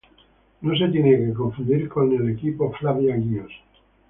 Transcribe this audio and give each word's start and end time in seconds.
No 0.61 0.75
se 0.75 0.87
tiene 0.87 1.15
que 1.15 1.31
confundir 1.31 1.87
con 1.87 2.11
el 2.11 2.31
equipo 2.31 2.71
Flavia-Gios. 2.71 3.51